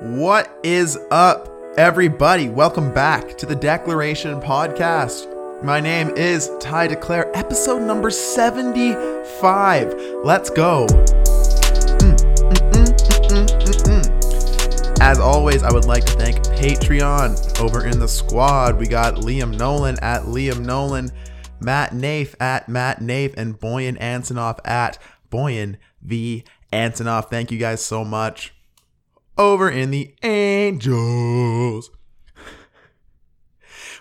What 0.00 0.58
is 0.62 0.98
up, 1.10 1.50
everybody? 1.76 2.48
Welcome 2.48 2.90
back 2.94 3.36
to 3.36 3.44
the 3.44 3.54
Declaration 3.54 4.40
Podcast. 4.40 5.62
My 5.62 5.78
name 5.78 6.08
is 6.16 6.50
Ty 6.58 6.86
Declare, 6.86 7.30
episode 7.36 7.82
number 7.82 8.08
75. 8.08 9.92
Let's 10.24 10.48
go. 10.48 10.86
Mm, 10.86 12.16
mm, 12.16 12.86
mm. 13.84 15.00
As 15.02 15.18
always, 15.18 15.62
I 15.62 15.70
would 15.70 15.84
like 15.84 16.06
to 16.06 16.12
thank 16.14 16.38
Patreon 16.44 17.60
over 17.60 17.86
in 17.86 17.98
the 17.98 18.08
squad. 18.08 18.78
We 18.78 18.86
got 18.86 19.16
Liam 19.16 19.54
Nolan 19.58 19.98
at 20.00 20.22
Liam 20.22 20.64
Nolan, 20.64 21.10
Matt 21.60 21.90
Nafe 21.90 22.34
at 22.40 22.70
Matt 22.70 23.00
Nafe, 23.00 23.34
and 23.36 23.60
Boyan 23.60 23.98
Ansonoff 23.98 24.60
at 24.64 24.96
Boyan 25.30 25.76
V. 26.00 26.42
Ansonoff. 26.72 27.28
Thank 27.28 27.50
you 27.50 27.58
guys 27.58 27.84
so 27.84 28.02
much 28.02 28.54
over 29.40 29.70
in 29.70 29.90
the 29.90 30.14
Angels. 30.22 31.90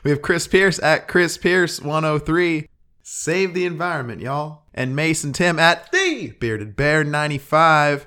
We 0.03 0.11
have 0.11 0.21
Chris 0.21 0.47
Pierce 0.47 0.79
at 0.79 1.07
Chris 1.07 1.37
Pierce 1.37 1.81
103. 1.81 2.67
Save 3.01 3.53
the 3.53 3.65
environment, 3.65 4.21
y'all. 4.21 4.63
And 4.73 4.95
Mason 4.95 5.31
Tim 5.31 5.57
at 5.57 5.91
the 5.93 6.33
Bearded 6.39 6.75
Bear 6.75 7.05
95. 7.05 8.05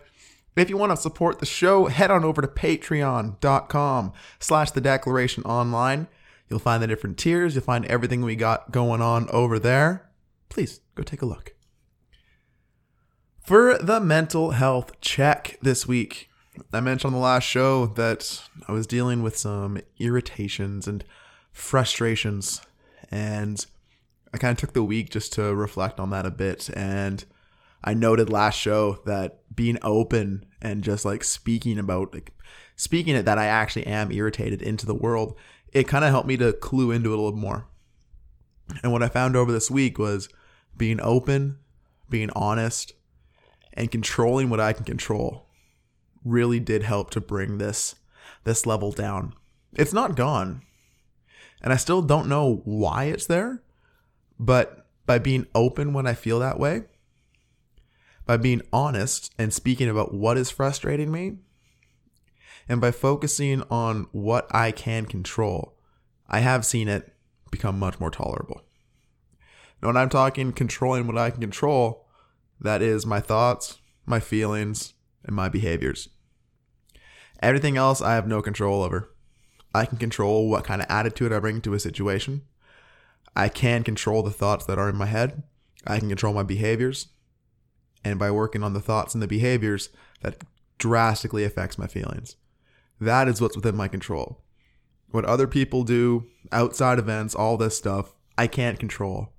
If 0.57 0.69
you 0.69 0.77
want 0.77 0.93
to 0.93 0.97
support 0.97 1.39
the 1.39 1.47
show, 1.47 1.87
head 1.87 2.11
on 2.11 2.23
over 2.23 2.43
to 2.43 2.49
patreon.com 2.49 4.13
slash 4.39 4.71
the 4.71 4.81
declaration 4.83 5.43
online. 5.45 6.09
You'll 6.51 6.59
find 6.59 6.83
the 6.83 6.87
different 6.87 7.17
tiers. 7.17 7.55
You'll 7.55 7.65
find 7.65 7.87
everything 7.87 8.21
we 8.21 8.37
got 8.37 8.71
going 8.71 9.01
on 9.01 9.29
over 9.31 9.59
there. 9.59 10.11
Please 10.51 10.81
go 10.95 11.03
take 11.03 11.23
a 11.23 11.27
look. 11.27 11.55
For 13.43 13.79
the 13.79 14.01
mental 14.01 14.51
health 14.51 15.01
check 15.01 15.59
this 15.63 15.89
week, 15.89 16.29
I 16.73 16.81
mentioned 16.81 17.15
on 17.15 17.19
the 17.19 17.25
last 17.25 17.45
show 17.45 17.87
that 17.87 18.43
I 18.69 18.73
was 18.73 18.87
dealing 18.87 19.23
with 19.23 19.37
some 19.37 19.81
irritations 19.99 20.87
and 20.87 21.05
frustrations, 21.53 22.61
and 23.11 23.65
I 24.35 24.39
kind 24.39 24.53
of 24.53 24.59
took 24.59 24.75
the 24.75 24.85
week 24.85 25.11
just 25.11 25.33
to 25.35 25.55
reflect 25.55 25.99
on 25.99 26.11
that 26.11 26.27
a 26.27 26.31
bit. 26.31 26.69
And 26.75 27.25
I 27.83 27.95
noted 27.95 28.29
last 28.29 28.59
show 28.59 29.01
that 29.07 29.41
being 29.55 29.79
open 29.83 30.47
and 30.61 30.85
just 30.85 31.05
like 31.05 31.25
speaking 31.25 31.79
about, 31.79 32.13
like 32.13 32.33
speaking 32.77 33.17
it 33.17 33.25
that 33.25 33.39
I 33.39 33.47
actually 33.47 33.87
am 33.87 34.13
irritated 34.13 34.63
into 34.63 34.87
the 34.87 34.95
world, 34.95 35.37
it 35.73 35.89
kind 35.89 36.05
of 36.05 36.11
helped 36.11 36.29
me 36.29 36.37
to 36.37 36.53
clue 36.53 36.91
into 36.91 37.13
it 37.13 37.19
a 37.19 37.23
little 37.23 37.39
more. 37.39 37.67
And 38.83 38.93
what 38.93 39.03
I 39.03 39.09
found 39.09 39.37
over 39.37 39.53
this 39.53 39.71
week 39.71 39.99
was 39.99 40.29
being 40.77 41.01
open, 41.01 41.59
being 42.09 42.31
honest, 42.31 42.93
and 43.73 43.91
controlling 43.91 44.51
what 44.51 44.61
I 44.61 44.75
can 44.75 44.85
control 44.85 45.49
really 46.25 46.61
did 46.61 46.83
help 46.83 47.11
to 47.11 47.21
bring 47.21 47.59
this 47.59 47.95
this 48.45 48.67
level 48.67 48.93
down. 48.93 49.35
It's 49.75 49.93
not 49.93 50.17
gone. 50.17 50.63
And 51.63 51.73
I 51.73 51.77
still 51.77 52.03
don't 52.03 52.29
know 52.29 52.63
why 52.65 53.05
it's 53.05 53.27
there, 53.27 53.63
but 54.39 54.87
by 55.07 55.19
being 55.19 55.47
open 55.55 55.93
when 55.93 56.07
I 56.07 56.15
feel 56.15 56.41
that 56.41 56.59
way, 56.59 56.83
by 58.27 58.37
being 58.37 58.63
honest 58.73 59.33
and 59.39 59.53
speaking 59.53 59.89
about 59.89 60.13
what 60.13 60.37
is 60.37 60.51
frustrating 60.51 61.13
me, 61.13 61.39
and 62.69 62.81
by 62.81 62.91
focusing 62.91 63.63
on 63.71 64.07
what 64.13 64.53
I 64.55 64.73
can 64.73 65.07
control, 65.07 65.75
I 66.29 66.41
have 66.41 66.65
seen 66.65 66.89
it 66.89 67.13
become 67.51 67.79
much 67.79 68.01
more 68.01 68.11
tolerable. 68.11 68.63
Now, 69.81 69.89
when 69.89 69.97
I'm 69.97 70.09
talking 70.09 70.53
controlling 70.53 71.07
what 71.07 71.19
I 71.19 71.31
can 71.31 71.41
control, 71.41 72.07
that 72.61 72.83
is 72.83 73.05
my 73.05 73.21
thoughts, 73.21 73.79
my 74.07 74.21
feelings, 74.21 74.95
and 75.25 75.35
my 75.35 75.49
behaviors. 75.49 76.09
Everything 77.41 77.77
else 77.77 78.01
I 78.01 78.15
have 78.15 78.29
no 78.29 78.41
control 78.41 78.83
over. 78.83 79.13
I 79.75 79.87
can 79.87 79.99
control 79.99 80.49
what 80.49 80.65
kind 80.65 80.81
of 80.81 80.87
attitude 80.91 81.33
I 81.33 81.39
bring 81.39 81.61
to 81.63 81.75
a 81.75 81.81
situation. 81.81 82.43
I 83.35 83.49
can 83.49 83.83
control 83.83 84.23
the 84.23 84.31
thoughts 84.31 84.67
that 84.67 84.79
are 84.79 84.89
in 84.89 84.97
my 84.97 85.07
head. 85.07 85.43
I 85.87 85.99
can 85.99 86.09
control 86.09 86.35
my 86.35 86.43
behaviors. 86.43 87.09
And 88.05 88.19
by 88.19 88.31
working 88.31 88.63
on 88.63 88.75
the 88.75 88.81
thoughts 88.81 89.15
and 89.15 89.23
the 89.23 89.29
behaviors, 89.29 89.89
that 90.21 90.43
drastically 90.79 91.45
affects 91.45 91.79
my 91.79 91.87
feelings. 91.87 92.37
That 93.01 93.29
is 93.29 93.41
what's 93.41 93.57
within 93.57 93.77
my 93.77 93.89
control. 93.89 94.43
What 95.11 95.25
other 95.25 95.47
people 95.47 95.85
do, 95.85 96.27
outside 96.51 96.99
events, 96.99 97.35
all 97.35 97.57
this 97.57 97.77
stuff, 97.77 98.15
I 98.37 98.47
can't 98.47 98.79
control. 98.79 99.33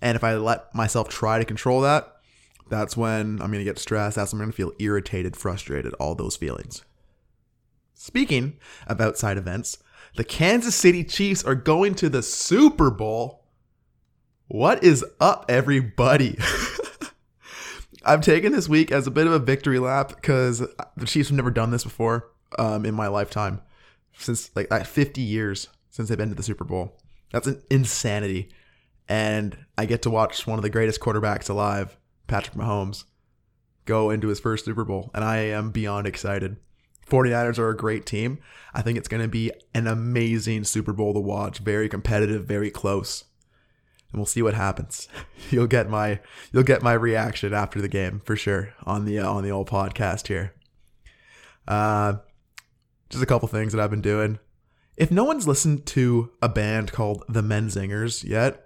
And 0.00 0.16
if 0.16 0.24
I 0.24 0.34
let 0.36 0.74
myself 0.74 1.08
try 1.08 1.38
to 1.38 1.44
control 1.44 1.80
that, 1.82 2.15
that's 2.68 2.96
when 2.96 3.40
I'm 3.40 3.50
going 3.50 3.52
to 3.52 3.64
get 3.64 3.78
stressed. 3.78 4.16
That's 4.16 4.32
when 4.32 4.40
I'm 4.40 4.46
going 4.46 4.52
to 4.52 4.56
feel 4.56 4.72
irritated, 4.78 5.36
frustrated, 5.36 5.94
all 5.94 6.14
those 6.14 6.36
feelings. 6.36 6.82
Speaking 7.94 8.58
of 8.86 9.00
outside 9.00 9.38
events, 9.38 9.78
the 10.16 10.24
Kansas 10.24 10.74
City 10.74 11.04
Chiefs 11.04 11.44
are 11.44 11.54
going 11.54 11.94
to 11.96 12.08
the 12.08 12.22
Super 12.22 12.90
Bowl. 12.90 13.44
What 14.48 14.82
is 14.84 15.04
up, 15.20 15.46
everybody? 15.48 16.38
I've 18.04 18.20
taken 18.20 18.52
this 18.52 18.68
week 18.68 18.92
as 18.92 19.06
a 19.06 19.10
bit 19.10 19.26
of 19.26 19.32
a 19.32 19.38
victory 19.38 19.78
lap 19.78 20.08
because 20.08 20.58
the 20.96 21.06
Chiefs 21.06 21.28
have 21.28 21.36
never 21.36 21.50
done 21.50 21.70
this 21.70 21.84
before 21.84 22.30
um, 22.58 22.84
in 22.84 22.94
my 22.94 23.08
lifetime. 23.08 23.60
Since 24.18 24.50
like 24.54 24.86
50 24.86 25.20
years 25.20 25.68
since 25.90 26.08
they've 26.08 26.18
been 26.18 26.30
to 26.30 26.34
the 26.34 26.42
Super 26.42 26.64
Bowl. 26.64 26.96
That's 27.32 27.46
an 27.46 27.62
insanity. 27.70 28.50
And 29.08 29.56
I 29.76 29.86
get 29.86 30.02
to 30.02 30.10
watch 30.10 30.46
one 30.46 30.58
of 30.58 30.62
the 30.62 30.70
greatest 30.70 31.00
quarterbacks 31.00 31.50
alive 31.50 31.96
Patrick 32.26 32.56
Mahomes 32.56 33.04
go 33.84 34.10
into 34.10 34.28
his 34.28 34.40
first 34.40 34.64
Super 34.64 34.84
Bowl, 34.84 35.10
and 35.14 35.24
I 35.24 35.38
am 35.38 35.70
beyond 35.70 36.06
excited. 36.06 36.56
49ers 37.08 37.58
are 37.58 37.70
a 37.70 37.76
great 37.76 38.04
team. 38.04 38.38
I 38.74 38.82
think 38.82 38.98
it's 38.98 39.08
going 39.08 39.22
to 39.22 39.28
be 39.28 39.52
an 39.74 39.86
amazing 39.86 40.64
Super 40.64 40.92
Bowl 40.92 41.14
to 41.14 41.20
watch, 41.20 41.58
very 41.58 41.88
competitive, 41.88 42.46
very 42.46 42.70
close. 42.70 43.24
And 44.10 44.18
we'll 44.18 44.26
see 44.26 44.42
what 44.42 44.54
happens. 44.54 45.08
You'll 45.50 45.66
get 45.66 45.88
my 45.88 46.20
you'll 46.52 46.62
get 46.62 46.82
my 46.82 46.92
reaction 46.92 47.52
after 47.52 47.80
the 47.80 47.88
game 47.88 48.22
for 48.24 48.36
sure 48.36 48.72
on 48.84 49.04
the 49.04 49.18
uh, 49.18 49.28
on 49.28 49.42
the 49.44 49.50
old 49.50 49.68
podcast 49.68 50.28
here. 50.28 50.54
Uh 51.68 52.14
just 53.10 53.22
a 53.22 53.26
couple 53.26 53.48
things 53.48 53.72
that 53.72 53.80
I've 53.80 53.90
been 53.90 54.00
doing. 54.00 54.38
If 54.96 55.10
no 55.10 55.24
one's 55.24 55.46
listened 55.46 55.86
to 55.86 56.30
a 56.40 56.48
band 56.48 56.92
called 56.92 57.22
The 57.28 57.42
Menzingers 57.42 58.24
yet, 58.24 58.65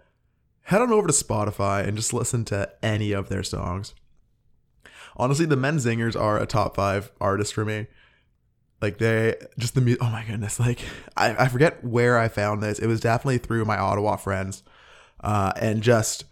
head 0.71 0.81
on 0.81 0.93
over 0.93 1.09
to 1.09 1.13
Spotify 1.13 1.85
and 1.85 1.97
just 1.97 2.15
listen 2.15 2.45
to 2.45 2.71
any 2.81 3.11
of 3.11 3.29
their 3.29 3.43
songs. 3.43 3.93
Honestly, 5.17 5.45
the 5.45 5.57
Menzingers 5.57 6.19
are 6.19 6.39
a 6.39 6.47
top 6.47 6.77
five 6.77 7.11
artist 7.21 7.53
for 7.53 7.65
me. 7.65 7.89
Like 8.81 8.99
they 8.99 9.35
just 9.59 9.75
the 9.75 9.81
music. 9.81 10.03
Oh 10.03 10.11
my 10.11 10.25
goodness! 10.25 10.59
Like 10.61 10.79
I, 11.17 11.45
I 11.45 11.49
forget 11.49 11.85
where 11.85 12.19
I 12.19 12.29
found 12.29 12.63
this. 12.63 12.79
It 12.79 12.87
was 12.87 13.01
definitely 13.01 13.39
through 13.39 13.65
my 13.65 13.77
Ottawa 13.77 14.17
friends, 14.17 14.63
uh, 15.23 15.53
and 15.57 15.83
just 15.83 16.25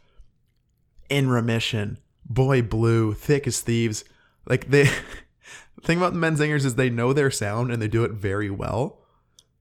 in 1.11 1.29
remission. 1.29 1.99
Boy 2.25 2.63
Blue, 2.63 3.13
thick 3.13 3.47
as 3.47 3.61
thieves. 3.61 4.05
Like 4.47 4.71
they. 4.71 4.85
the 5.75 5.83
thing 5.83 5.99
about 5.99 6.15
the 6.15 6.21
Menzingers 6.21 6.65
is 6.65 6.77
they 6.77 6.89
know 6.89 7.13
their 7.13 7.31
sound 7.31 7.71
and 7.71 7.83
they 7.83 7.89
do 7.89 8.05
it 8.05 8.13
very 8.13 8.49
well. 8.49 9.01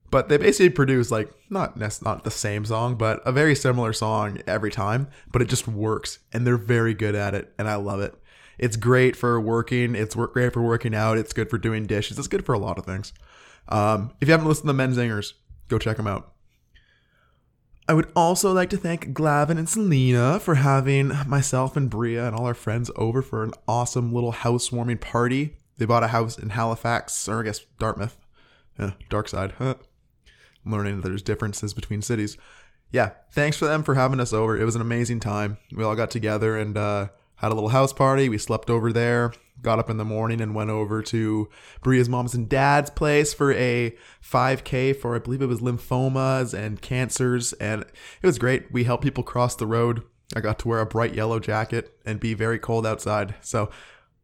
But 0.10 0.30
they 0.30 0.38
basically 0.38 0.70
produce 0.70 1.12
like 1.12 1.30
not 1.50 1.78
not 2.04 2.24
the 2.24 2.32
same 2.32 2.64
song, 2.66 2.96
but 2.96 3.22
a 3.26 3.32
very 3.32 3.56
similar 3.56 3.92
song 3.94 4.42
every 4.48 4.72
time. 4.72 5.08
But 5.32 5.42
it 5.42 5.50
just 5.50 5.68
works, 5.68 6.20
and 6.32 6.48
they're 6.48 6.58
very 6.58 6.94
good 6.94 7.16
at 7.16 7.34
it, 7.36 7.54
and 7.58 7.68
I 7.68 7.76
love 7.76 8.00
it. 8.00 8.16
It's 8.58 8.76
great 8.76 9.16
for 9.16 9.40
working. 9.40 9.96
It's 9.96 10.16
work 10.16 10.34
great 10.34 10.54
for 10.54 10.62
working 10.62 10.96
out. 10.96 11.18
It's 11.18 11.34
good 11.34 11.50
for 11.50 11.58
doing 11.58 11.86
dishes. 11.86 12.18
It's 12.18 12.28
good 12.28 12.46
for 12.46 12.54
a 12.54 12.60
lot 12.60 12.78
of 12.78 12.86
things. 12.86 13.14
Um, 13.70 14.12
if 14.22 14.28
you 14.28 14.32
haven't 14.32 14.48
listened 14.48 14.68
to 14.70 14.74
the 14.74 14.82
Menzingers, 14.82 15.34
go 15.68 15.78
check 15.78 15.98
them 15.98 16.08
out. 16.08 16.34
I 17.90 17.94
would 17.94 18.12
also 18.16 18.52
like 18.52 18.70
to 18.72 18.78
thank 18.78 19.14
Glavin 19.14 19.58
and 19.58 19.70
Selena 19.70 20.40
for 20.42 20.56
having 20.56 21.14
myself 21.26 21.78
and 21.78 21.90
Bria 21.90 22.28
and 22.28 22.36
all 22.36 22.46
our 22.46 22.54
friends 22.54 22.92
over 22.98 23.22
for 23.22 23.44
an 23.44 23.54
awesome 23.68 24.14
little 24.14 24.34
housewarming 24.34 24.98
party. 24.98 25.56
They 25.78 25.86
bought 25.86 26.04
a 26.04 26.08
house 26.08 26.38
in 26.38 26.50
Halifax, 26.50 27.30
or 27.30 27.42
I 27.42 27.44
guess 27.44 27.60
Dartmouth. 27.80 28.18
Yeah, 28.78 28.92
dark 29.10 29.30
side. 29.30 29.54
Learning 30.70 31.02
that 31.02 31.08
there's 31.08 31.22
differences 31.22 31.74
between 31.74 32.02
cities. 32.02 32.38
Yeah, 32.92 33.12
thanks 33.32 33.58
for 33.58 33.66
them 33.66 33.84
for 33.84 33.96
having 33.96 34.20
us 34.20 34.34
over. 34.34 34.58
It 34.58 34.64
was 34.66 34.76
an 34.76 34.82
amazing 34.82 35.20
time. 35.20 35.58
We 35.76 35.84
all 35.84 35.96
got 35.96 36.10
together 36.10 36.58
and 36.58 36.78
uh, 36.78 37.08
had 37.36 37.52
a 37.52 37.56
little 37.56 37.70
house 37.70 37.94
party. 37.94 38.30
We 38.30 38.38
slept 38.38 38.70
over 38.70 38.94
there, 38.94 39.34
got 39.62 39.80
up 39.80 39.90
in 39.90 39.98
the 39.98 40.06
morning 40.06 40.40
and 40.42 40.56
went 40.56 40.70
over 40.70 41.02
to 41.04 41.50
Bria's 41.82 42.08
mom's 42.08 42.34
and 42.34 42.48
dad's 42.48 42.90
place 42.90 43.34
for 43.34 43.52
a 43.54 43.96
5K 44.24 44.96
for, 44.96 45.16
I 45.16 45.20
believe 45.20 45.42
it 45.42 45.48
was 45.48 45.60
lymphomas 45.60 46.54
and 46.54 46.82
cancers. 46.82 47.54
And 47.54 47.82
it 47.82 48.26
was 48.26 48.40
great. 48.40 48.72
We 48.72 48.86
helped 48.86 49.04
people 49.04 49.24
cross 49.24 49.56
the 49.56 49.68
road. 49.68 50.04
I 50.36 50.42
got 50.42 50.60
to 50.60 50.68
wear 50.68 50.80
a 50.80 50.86
bright 50.86 51.14
yellow 51.14 51.40
jacket 51.40 51.98
and 52.06 52.20
be 52.20 52.34
very 52.34 52.60
cold 52.60 52.86
outside. 52.86 53.36
So, 53.42 53.70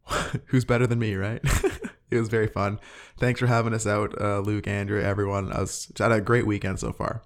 who's 0.47 0.65
better 0.65 0.87
than 0.87 0.99
me, 0.99 1.15
right? 1.15 1.41
it 2.13 2.19
was 2.19 2.29
very 2.29 2.47
fun. 2.47 2.79
Thanks 3.17 3.39
for 3.39 3.47
having 3.47 3.73
us 3.73 3.87
out, 3.87 4.19
uh, 4.19 4.39
Luke, 4.39 4.67
Andrew, 4.67 5.01
everyone. 5.01 5.51
I 5.51 5.61
was 5.61 5.91
had 5.97 6.11
a 6.11 6.21
great 6.21 6.45
weekend 6.45 6.79
so 6.79 6.91
far, 6.91 7.23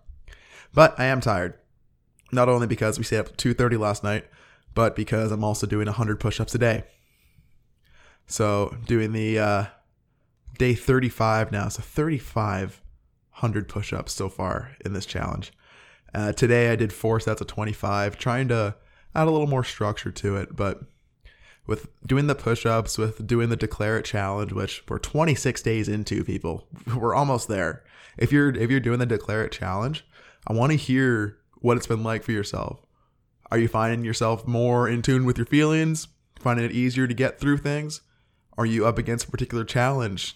but 0.73 0.99
I 0.99 1.05
am 1.05 1.21
tired. 1.21 1.55
Not 2.31 2.49
only 2.49 2.67
because 2.67 2.97
we 2.97 3.03
stayed 3.03 3.19
up 3.19 3.37
two 3.37 3.53
thirty 3.53 3.77
last 3.77 4.03
night, 4.03 4.25
but 4.73 4.95
because 4.95 5.31
I'm 5.31 5.43
also 5.43 5.67
doing 5.67 5.87
hundred 5.87 6.19
push-ups 6.19 6.55
a 6.55 6.59
day. 6.59 6.83
So 8.27 8.75
doing 8.85 9.13
the 9.13 9.39
uh, 9.39 9.65
day 10.57 10.75
35 10.75 11.51
now, 11.51 11.69
so 11.69 11.81
3,500 11.81 13.69
push 13.69 13.93
ups 13.93 14.13
so 14.13 14.27
far 14.27 14.75
in 14.83 14.93
this 14.93 15.05
challenge. 15.05 15.53
Uh, 16.13 16.33
today 16.33 16.69
I 16.71 16.75
did 16.75 16.91
four 16.91 17.19
sets 17.19 17.41
of 17.41 17.47
25, 17.47 18.17
trying 18.17 18.49
to 18.49 18.75
add 19.15 19.27
a 19.27 19.31
little 19.31 19.47
more 19.47 19.63
structure 19.63 20.11
to 20.11 20.35
it, 20.35 20.55
but 20.55 20.81
with 21.67 21.87
doing 22.05 22.27
the 22.27 22.35
push-ups, 22.35 22.97
with 22.97 23.27
doing 23.27 23.49
the 23.49 23.55
declare 23.55 23.97
it 23.97 24.05
challenge, 24.05 24.53
which 24.53 24.83
we're 24.87 24.97
26 24.97 25.61
days 25.61 25.87
into, 25.87 26.23
people, 26.23 26.67
we're 26.95 27.13
almost 27.13 27.47
there. 27.47 27.83
If 28.17 28.31
you're 28.31 28.49
if 28.55 28.71
you're 28.71 28.79
doing 28.79 28.99
the 28.99 29.05
declare 29.05 29.43
it 29.43 29.51
challenge, 29.51 30.05
I 30.47 30.53
want 30.53 30.71
to 30.71 30.77
hear 30.77 31.37
what 31.59 31.77
it's 31.77 31.87
been 31.87 32.03
like 32.03 32.23
for 32.23 32.31
yourself. 32.31 32.79
Are 33.51 33.59
you 33.59 33.67
finding 33.67 34.03
yourself 34.03 34.47
more 34.47 34.87
in 34.87 35.01
tune 35.01 35.25
with 35.25 35.37
your 35.37 35.45
feelings? 35.45 36.07
Finding 36.39 36.65
it 36.65 36.71
easier 36.71 37.07
to 37.07 37.13
get 37.13 37.39
through 37.39 37.57
things? 37.57 38.01
Are 38.57 38.65
you 38.65 38.87
up 38.87 38.97
against 38.97 39.27
a 39.27 39.31
particular 39.31 39.63
challenge? 39.63 40.35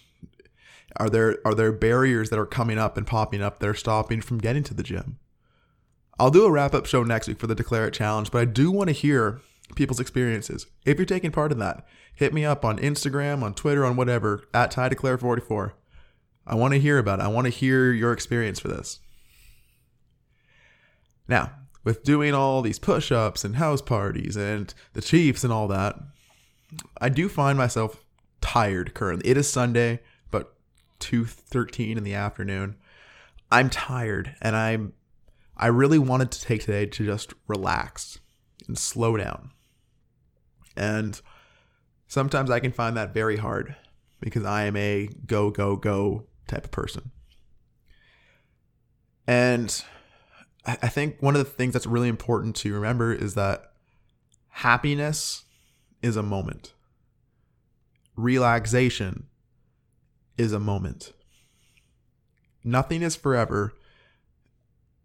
Are 0.96 1.08
there 1.08 1.38
are 1.44 1.54
there 1.54 1.72
barriers 1.72 2.30
that 2.30 2.38
are 2.38 2.46
coming 2.46 2.78
up 2.78 2.96
and 2.96 3.06
popping 3.06 3.42
up 3.42 3.58
that 3.58 3.68
are 3.68 3.74
stopping 3.74 4.20
from 4.20 4.38
getting 4.38 4.62
to 4.64 4.74
the 4.74 4.82
gym? 4.82 5.18
I'll 6.18 6.30
do 6.30 6.44
a 6.44 6.50
wrap 6.50 6.74
up 6.74 6.86
show 6.86 7.02
next 7.02 7.26
week 7.26 7.40
for 7.40 7.46
the 7.46 7.54
Declare 7.54 7.88
It 7.88 7.94
Challenge, 7.94 8.30
but 8.30 8.42
I 8.42 8.44
do 8.44 8.70
want 8.70 8.88
to 8.88 8.92
hear 8.92 9.40
people's 9.74 10.00
experiences. 10.00 10.66
If 10.84 10.98
you're 10.98 11.06
taking 11.06 11.30
part 11.30 11.52
in 11.52 11.58
that, 11.58 11.86
hit 12.14 12.32
me 12.32 12.44
up 12.44 12.64
on 12.64 12.78
Instagram, 12.78 13.42
on 13.42 13.54
Twitter, 13.54 13.84
on 13.84 13.96
whatever, 13.96 14.44
at 14.52 14.70
Ty 14.70 14.90
Declare 14.90 15.18
44. 15.18 15.74
I 16.46 16.54
want 16.54 16.74
to 16.74 16.80
hear 16.80 16.98
about 16.98 17.20
it. 17.20 17.22
I 17.22 17.28
want 17.28 17.46
to 17.46 17.50
hear 17.50 17.92
your 17.92 18.12
experience 18.12 18.58
for 18.58 18.68
this. 18.68 19.00
Now, 21.28 21.52
with 21.84 22.04
doing 22.04 22.34
all 22.34 22.62
these 22.62 22.78
push 22.78 23.10
ups 23.10 23.44
and 23.44 23.56
house 23.56 23.82
parties 23.82 24.36
and 24.36 24.72
the 24.92 25.00
Chiefs 25.00 25.44
and 25.44 25.52
all 25.52 25.68
that, 25.68 25.98
I 27.00 27.08
do 27.08 27.28
find 27.28 27.56
myself 27.56 28.04
tired 28.40 28.94
currently. 28.94 29.30
It 29.30 29.36
is 29.36 29.48
Sunday, 29.48 30.00
but 30.30 30.54
2:13 31.00 31.96
in 31.96 32.04
the 32.04 32.14
afternoon. 32.14 32.76
I'm 33.50 33.70
tired 33.70 34.34
and 34.40 34.56
I'm 34.56 34.94
I 35.56 35.66
really 35.66 35.98
wanted 35.98 36.32
to 36.32 36.40
take 36.40 36.62
today 36.62 36.86
to 36.86 37.04
just 37.04 37.34
relax 37.46 38.18
and 38.66 38.76
slow 38.76 39.16
down. 39.16 39.51
And 40.76 41.20
sometimes 42.06 42.50
I 42.50 42.60
can 42.60 42.72
find 42.72 42.96
that 42.96 43.14
very 43.14 43.36
hard 43.36 43.76
because 44.20 44.44
I 44.44 44.64
am 44.64 44.76
a 44.76 45.08
go, 45.26 45.50
go, 45.50 45.76
go 45.76 46.26
type 46.46 46.64
of 46.64 46.70
person. 46.70 47.10
And 49.26 49.82
I 50.64 50.88
think 50.88 51.16
one 51.20 51.34
of 51.34 51.44
the 51.44 51.50
things 51.50 51.72
that's 51.72 51.86
really 51.86 52.08
important 52.08 52.54
to 52.56 52.72
remember 52.72 53.12
is 53.12 53.34
that 53.34 53.72
happiness 54.48 55.44
is 56.02 56.16
a 56.16 56.22
moment, 56.22 56.72
relaxation 58.16 59.26
is 60.38 60.52
a 60.52 60.60
moment. 60.60 61.12
Nothing 62.64 63.02
is 63.02 63.16
forever. 63.16 63.72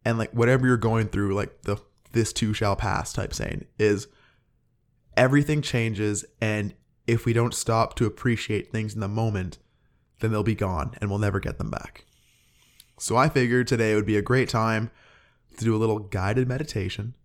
And 0.05 0.17
like 0.17 0.31
whatever 0.31 0.67
you're 0.67 0.77
going 0.77 1.07
through, 1.07 1.33
like 1.33 1.63
the 1.63 1.77
this 2.11 2.31
too 2.31 2.53
shall 2.53 2.75
pass 2.75 3.11
type 3.11 3.33
saying 3.33 3.65
is 3.77 4.07
everything 5.17 5.61
changes 5.61 6.23
and 6.39 6.73
if 7.07 7.25
we 7.25 7.33
don't 7.33 7.53
stop 7.53 7.95
to 7.95 8.05
appreciate 8.05 8.71
things 8.71 8.93
in 8.93 9.01
the 9.01 9.07
moment 9.07 9.57
then 10.19 10.31
they'll 10.31 10.43
be 10.43 10.55
gone 10.55 10.95
and 10.99 11.09
we'll 11.09 11.19
never 11.19 11.39
get 11.39 11.57
them 11.57 11.69
back. 11.69 12.05
So 12.99 13.17
i 13.17 13.27
figured 13.27 13.67
today 13.67 13.93
would 13.95 14.05
be 14.05 14.17
a 14.17 14.21
great 14.21 14.47
time 14.47 14.91
to 15.57 15.65
do 15.65 15.75
a 15.75 15.77
little 15.77 15.99
guided 15.99 16.47
meditation 16.47 17.15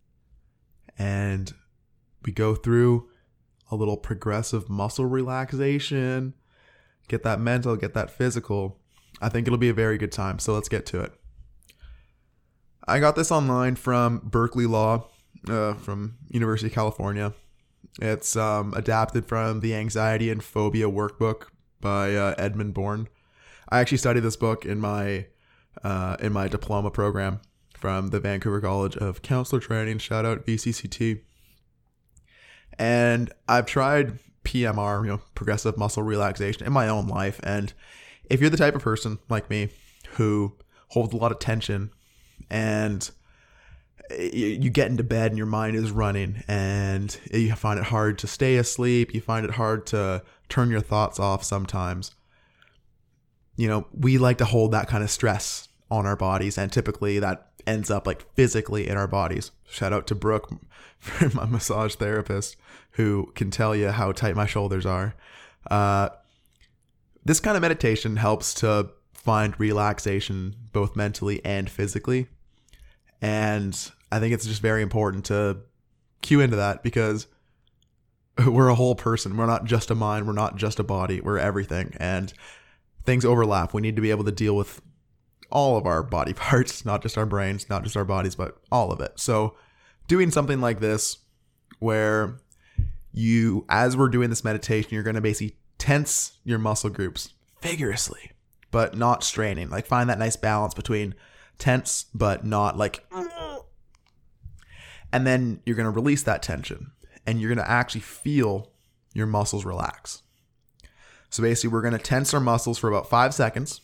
and 0.99 1.53
we 2.25 2.33
go 2.33 2.55
through 2.55 3.09
a 3.71 3.77
little 3.77 3.97
progressive 3.97 4.69
muscle 4.69 5.07
relaxation 5.07 6.35
get 7.09 7.23
that 7.23 7.41
mental 7.41 7.77
get 7.77 7.95
that 7.95 8.11
physical. 8.11 8.79
I 9.21 9.29
think 9.29 9.47
it'll 9.47 9.59
be 9.59 9.69
a 9.69 9.75
very 9.75 9.99
good 9.99 10.13
time 10.13 10.39
so 10.39 10.55
let's 10.55 10.69
get 10.69 10.87
to 10.87 11.01
it. 11.01 11.13
I 12.87 12.99
got 12.99 13.15
this 13.15 13.31
online 13.31 13.77
from 13.77 14.19
Berkeley 14.25 14.67
Law, 14.67 15.09
uh, 15.49 15.75
from 15.75 16.17
University 16.31 16.67
of 16.67 16.75
California. 16.75 17.33
It's 18.01 18.37
um, 18.37 18.73
adapted 18.75 19.27
from 19.27 19.61
the 19.61 19.75
Anxiety 19.75 20.31
and 20.31 20.43
Phobia 20.43 20.87
Workbook 20.87 21.49
by 21.81 22.15
uh, 22.15 22.35
Edmund 22.39 22.75
Bourne. 22.75 23.09
I 23.69 23.81
actually 23.81 23.99
studied 23.99 24.21
this 24.21 24.37
book 24.37 24.65
in 24.65 24.81
my 24.81 25.27
uh, 25.83 26.17
in 26.21 26.33
my 26.33 26.49
diploma 26.49 26.91
program 26.91 27.41
from 27.77 28.09
the 28.09 28.21
Vancouver 28.21 28.61
College 28.61 28.97
of 28.97 29.23
Counselor 29.23 29.61
Training. 29.61 29.99
Shout 29.99 30.25
out 30.25 30.47
VCCT. 30.47 31.21
And 32.79 33.33
I've 33.49 33.67
tried 33.67 34.19
PMR, 34.45 35.05
you 35.05 35.11
know, 35.11 35.21
progressive 35.35 35.77
muscle 35.77 36.03
relaxation, 36.03 36.67
in 36.67 36.73
my 36.73 36.89
own 36.89 37.09
life. 37.09 37.41
And 37.43 37.73
if 38.25 38.41
you're 38.41 38.51
the 38.51 38.57
type 38.57 38.75
of 38.75 38.83
person 38.83 39.19
like 39.29 39.51
me 39.51 39.69
who 40.13 40.55
holds 40.89 41.13
a 41.13 41.17
lot 41.17 41.33
of 41.33 41.39
tension 41.39 41.91
and 42.51 43.11
you 44.19 44.71
get 44.71 44.91
into 44.91 45.03
bed 45.03 45.31
and 45.31 45.39
your 45.39 45.47
mind 45.47 45.77
is 45.77 45.91
running 45.91 46.43
and 46.49 47.19
you 47.33 47.55
find 47.55 47.79
it 47.79 47.87
hard 47.87 48.19
to 48.19 48.27
stay 48.27 48.57
asleep. 48.57 49.15
You 49.15 49.21
find 49.21 49.45
it 49.45 49.53
hard 49.53 49.87
to 49.87 50.23
turn 50.49 50.71
your 50.71 50.81
thoughts 50.81 51.19
off 51.19 51.45
sometimes. 51.45 52.13
You 53.57 53.69
know 53.69 53.87
we 53.93 54.19
like 54.19 54.39
to 54.39 54.45
hold 54.45 54.73
that 54.73 54.89
kind 54.89 55.05
of 55.05 55.11
stress 55.11 55.69
on 55.91 56.07
our 56.07 56.17
bodies 56.17 56.57
and 56.57 56.73
typically 56.73 57.19
that 57.19 57.49
ends 57.67 57.91
up 57.91 58.07
like 58.07 58.25
physically 58.35 58.89
in 58.89 58.97
our 58.97 59.09
bodies. 59.09 59.51
Shout 59.69 59.93
out 59.93 60.07
to 60.09 60.15
brooke 60.15 60.51
my 61.35 61.47
massage 61.47 61.95
therapist 61.95 62.57
who 62.93 63.33
can 63.35 63.51
tell 63.51 63.75
you 63.75 63.89
how 63.89 64.13
tight 64.13 64.37
my 64.37 64.47
shoulders 64.47 64.87
are. 64.87 65.15
Uh, 65.71 66.09
this 67.25 67.41
kind 67.41 67.57
of 67.57 67.63
meditation 67.63 68.17
helps 68.17 68.53
to 68.55 68.91
find 69.13 69.59
relaxation 69.59 70.57
both 70.73 70.97
mentally 70.97 71.45
and 71.45 71.71
physically. 71.71 72.29
And 73.21 73.93
I 74.13 74.21
think 74.21 74.35
it's 74.35 74.47
just 74.47 74.63
very 74.63 74.83
important 74.83 75.25
to 75.27 75.59
cue 76.21 76.41
into 76.41 76.57
that 76.57 76.83
because 76.83 77.27
we're 78.47 78.69
a 78.69 78.75
whole 78.75 78.95
person. 78.95 79.37
We're 79.37 79.47
not 79.47 79.65
just 79.65 79.91
a 79.91 79.95
mind, 79.95 80.27
we're 80.27 80.33
not 80.33 80.57
just 80.57 80.79
a 80.79 80.85
body, 80.85 81.21
we're 81.21 81.39
everything. 81.39 81.95
And 81.99 82.33
things 83.05 83.25
overlap. 83.25 83.75
We 83.75 83.81
need 83.81 83.97
to 83.97 84.03
be 84.03 84.11
able 84.11 84.25
to 84.25 84.33
deal 84.33 84.57
with 84.57 84.81
all 85.51 85.77
of 85.77 85.87
our 85.87 86.03
body 86.03 86.33
parts, 86.35 86.85
not 86.85 87.03
just 87.03 87.19
our 87.19 87.27
brains, 87.27 87.69
not 87.69 87.83
just 87.83 87.97
our 87.97 88.05
bodies, 88.05 88.35
but 88.35 88.59
all 88.71 88.93
of 88.93 89.01
it. 89.01 89.19
So, 89.19 89.57
doing 90.09 90.31
something 90.31 90.61
like 90.61 90.81
this 90.81 91.19
where 91.79 92.39
you 93.13 93.65
as 93.69 93.97
we're 93.97 94.09
doing 94.09 94.31
this 94.31 94.45
meditation, 94.45 94.91
you're 94.93 95.03
going 95.03 95.17
to 95.17 95.21
basically 95.21 95.57
tense 95.79 96.39
your 96.45 96.59
muscle 96.59 96.91
groups 96.91 97.35
vigorously 97.61 98.33
but 98.73 98.97
not 98.97 99.23
straining. 99.23 99.71
Like 99.71 99.87
find 99.87 100.11
that 100.11 100.19
nice 100.19 100.35
balance 100.35 100.75
between 100.75 101.15
tense 101.59 102.07
but 102.13 102.45
not 102.45 102.77
like 102.77 103.05
and 105.13 105.27
then 105.27 105.61
you're 105.67 105.77
going 105.77 105.85
to 105.85 105.91
release 105.91 106.23
that 106.23 106.43
tension 106.43 106.93
and 107.27 107.41
you're 107.41 107.55
going 107.55 107.65
to 107.65 107.71
actually 107.71 108.01
feel 108.01 108.71
your 109.15 109.27
muscles 109.27 109.65
relax. 109.65 110.23
So 111.31 111.43
basically 111.43 111.71
we're 111.71 111.83
going 111.83 111.93
to 111.93 111.99
tense 111.99 112.35
our 112.35 112.41
muscles 112.41 112.79
for 112.79 112.89
about 112.89 113.09
5 113.09 113.35
seconds. 113.35 113.81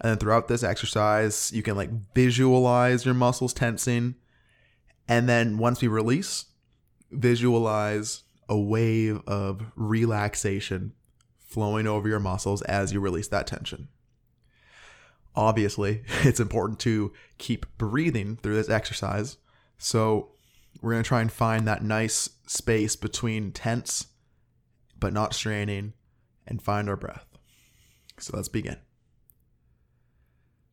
And 0.00 0.10
then 0.10 0.18
throughout 0.18 0.48
this 0.48 0.62
exercise, 0.62 1.50
you 1.52 1.62
can 1.62 1.76
like 1.76 1.90
visualize 2.14 3.04
your 3.04 3.14
muscles 3.14 3.52
tensing. 3.52 4.14
And 5.08 5.28
then 5.28 5.58
once 5.58 5.80
we 5.80 5.88
release, 5.88 6.46
visualize 7.10 8.22
a 8.48 8.58
wave 8.58 9.20
of 9.26 9.62
relaxation 9.74 10.92
flowing 11.38 11.86
over 11.86 12.08
your 12.08 12.20
muscles 12.20 12.62
as 12.62 12.92
you 12.92 13.00
release 13.00 13.28
that 13.28 13.46
tension. 13.46 13.88
Obviously, 15.34 16.02
it's 16.22 16.40
important 16.40 16.78
to 16.80 17.12
keep 17.38 17.66
breathing 17.78 18.36
through 18.36 18.54
this 18.54 18.68
exercise. 18.68 19.38
So, 19.78 20.30
we're 20.80 20.92
going 20.92 21.02
to 21.02 21.08
try 21.08 21.20
and 21.20 21.32
find 21.32 21.66
that 21.66 21.82
nice 21.82 22.30
space 22.46 22.96
between 22.96 23.52
tense 23.52 24.06
but 24.98 25.12
not 25.12 25.34
straining 25.34 25.92
and 26.46 26.60
find 26.60 26.88
our 26.88 26.96
breath. 26.96 27.26
So, 28.18 28.36
let's 28.36 28.48
begin. 28.48 28.76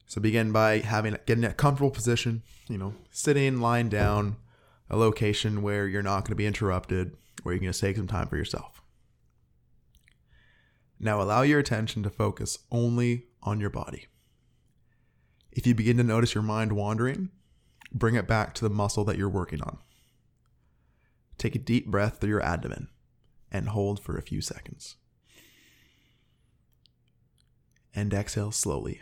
So, 0.07 0.19
begin 0.19 0.51
by 0.51 0.79
having 0.79 1.17
getting 1.25 1.43
a 1.43 1.53
comfortable 1.53 1.91
position, 1.91 2.43
you 2.67 2.77
know, 2.77 2.95
sitting, 3.11 3.59
lying 3.59 3.89
down, 3.89 4.37
a 4.89 4.97
location 4.97 5.61
where 5.61 5.87
you're 5.87 6.03
not 6.03 6.21
going 6.21 6.31
to 6.31 6.35
be 6.35 6.47
interrupted, 6.47 7.15
where 7.43 7.53
you 7.53 7.59
can 7.59 7.69
just 7.69 7.81
take 7.81 7.95
some 7.95 8.07
time 8.07 8.27
for 8.27 8.37
yourself. 8.37 8.81
Now 10.99 11.21
allow 11.21 11.41
your 11.41 11.59
attention 11.59 12.03
to 12.03 12.09
focus 12.09 12.59
only 12.71 13.25
on 13.43 13.59
your 13.59 13.69
body. 13.69 14.07
If 15.51 15.67
you 15.67 15.75
begin 15.75 15.97
to 15.97 16.03
notice 16.03 16.33
your 16.33 16.43
mind 16.43 16.73
wandering, 16.73 17.29
bring 17.95 18.15
it 18.15 18.27
back 18.27 18.53
to 18.53 18.63
the 18.63 18.69
muscle 18.69 19.05
that 19.05 19.17
you're 19.17 19.29
working 19.29 19.61
on. 19.63 19.77
Take 21.37 21.55
a 21.55 21.59
deep 21.59 21.87
breath 21.87 22.19
through 22.19 22.29
your 22.29 22.43
abdomen 22.43 22.89
and 23.51 23.69
hold 23.69 23.99
for 23.99 24.17
a 24.17 24.21
few 24.21 24.41
seconds. 24.41 24.97
And 27.95 28.13
exhale 28.13 28.51
slowly. 28.51 29.01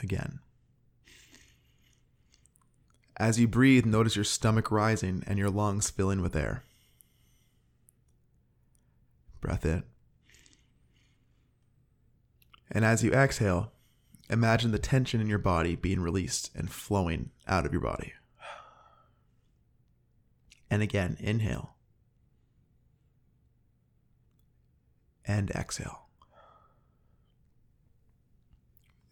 Again. 0.00 0.38
As 3.16 3.38
you 3.38 3.48
breathe, 3.48 3.84
notice 3.84 4.16
your 4.16 4.24
stomach 4.24 4.70
rising 4.70 5.22
and 5.26 5.38
your 5.38 5.50
lungs 5.50 5.90
filling 5.90 6.22
with 6.22 6.36
air. 6.36 6.64
Breath 9.40 9.66
in. 9.66 9.82
And 12.70 12.84
as 12.84 13.04
you 13.04 13.12
exhale, 13.12 13.72
imagine 14.30 14.72
the 14.72 14.78
tension 14.78 15.20
in 15.20 15.28
your 15.28 15.38
body 15.38 15.76
being 15.76 16.00
released 16.00 16.50
and 16.54 16.70
flowing 16.70 17.30
out 17.46 17.66
of 17.66 17.72
your 17.72 17.80
body. 17.80 18.12
And 20.70 20.82
again, 20.82 21.16
inhale. 21.20 21.74
And 25.26 25.50
exhale. 25.50 26.06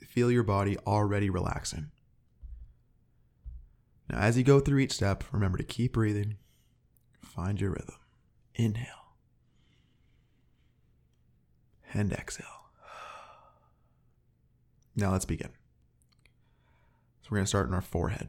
Feel 0.06 0.30
your 0.30 0.42
body 0.42 0.76
already 0.86 1.30
relaxing. 1.30 1.90
Now, 4.08 4.18
as 4.18 4.36
you 4.36 4.42
go 4.42 4.58
through 4.58 4.80
each 4.80 4.92
step, 4.92 5.22
remember 5.30 5.58
to 5.58 5.64
keep 5.64 5.92
breathing. 5.92 6.36
Find 7.22 7.60
your 7.60 7.70
rhythm. 7.70 7.94
Inhale. 8.56 9.14
And 11.92 12.12
exhale. 12.12 12.59
Now 14.96 15.12
let's 15.12 15.24
begin. 15.24 15.50
So 17.22 17.28
we're 17.30 17.38
going 17.38 17.44
to 17.44 17.48
start 17.48 17.68
in 17.68 17.74
our 17.74 17.80
forehead. 17.80 18.28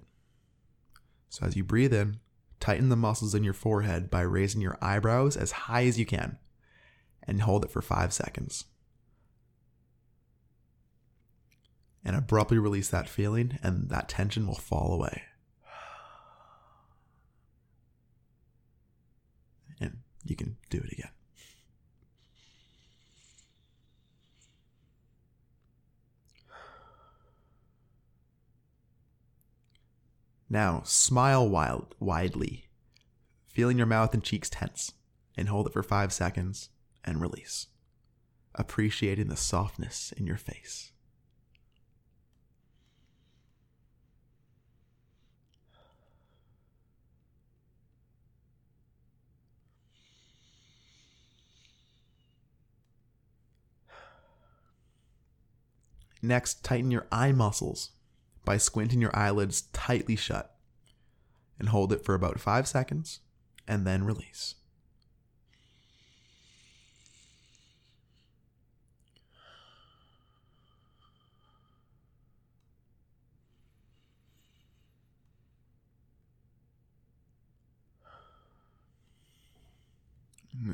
So 1.30 1.46
as 1.46 1.56
you 1.56 1.63
breathe 1.63 1.94
in, 1.94 2.20
tighten 2.60 2.89
the 2.89 2.96
muscles 2.96 3.34
in 3.34 3.44
your 3.44 3.53
forehead 3.53 4.10
by 4.10 4.22
raising 4.22 4.62
your 4.62 4.77
eyebrows 4.82 5.36
as 5.38 5.51
high 5.51 5.86
as 5.86 5.98
you 5.98 6.06
can 6.06 6.38
and 7.24 7.41
hold 7.41 7.65
it 7.65 7.72
for 7.72 7.82
five 7.82 8.13
seconds. 8.13 8.65
And 12.03 12.15
abruptly 12.15 12.58
release 12.58 12.89
that 12.89 13.08
feeling, 13.08 13.60
and 13.62 13.89
that 13.89 14.10
tension 14.10 14.48
will 14.48 14.56
fall 14.56 14.91
away. 14.91 15.22
And 19.80 20.00
you 20.24 20.36
can 20.36 20.58
do 20.72 20.80
it 20.80 20.91
again. 20.91 21.12
Now, 30.51 30.81
smile 30.84 31.48
wild, 31.48 31.96
widely, 31.98 32.65
feeling 33.48 33.77
your 33.77 33.88
mouth 33.88 34.13
and 34.13 34.22
cheeks 34.22 34.50
tense, 34.50 34.91
and 35.38 35.48
hold 35.48 35.65
it 35.65 35.72
for 35.72 35.81
five 35.81 36.12
seconds 36.12 36.67
and 37.05 37.22
release, 37.22 37.67
appreciating 38.53 39.29
the 39.29 39.38
softness 39.38 40.12
in 40.17 40.27
your 40.27 40.36
face. 40.36 40.91
Next, 56.22 56.62
tighten 56.62 56.91
your 56.91 57.08
eye 57.10 57.31
muscles 57.31 57.91
by 58.43 58.57
squinting 58.57 59.01
your 59.01 59.15
eyelids 59.15 59.63
tightly 59.74 60.15
shut 60.15 60.55
and 61.60 61.69
hold 61.69 61.93
it 61.93 62.03
for 62.03 62.15
about 62.15 62.39
five 62.39 62.67
seconds 62.67 63.19
and 63.67 63.86
then 63.86 64.03
release. 64.03 64.55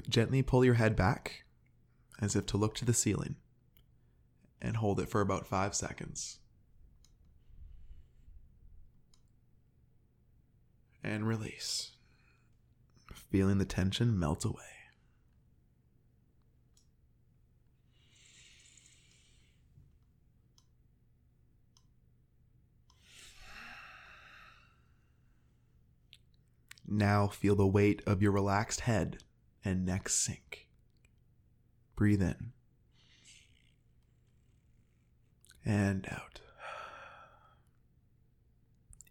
Gently 0.09 0.41
pull 0.41 0.65
your 0.65 0.73
head 0.75 0.95
back 0.95 1.43
as 2.19 2.35
if 2.35 2.45
to 2.47 2.57
look 2.57 2.75
to 2.75 2.85
the 2.85 2.93
ceiling 2.93 3.35
and 4.61 4.77
hold 4.77 4.99
it 4.99 5.09
for 5.09 5.21
about 5.21 5.47
five 5.47 5.75
seconds. 5.75 6.39
And 11.03 11.27
release, 11.27 11.91
feeling 13.13 13.57
the 13.57 13.65
tension 13.65 14.17
melt 14.19 14.45
away. 14.45 14.63
Now 26.87 27.27
feel 27.27 27.55
the 27.55 27.67
weight 27.67 28.01
of 28.07 28.21
your 28.21 28.31
relaxed 28.31 28.81
head 28.81 29.17
and 29.63 29.85
neck 29.85 30.07
sink. 30.07 30.67
Breathe 31.95 32.21
in 32.21 32.53
and 35.65 36.07
out. 36.09 36.39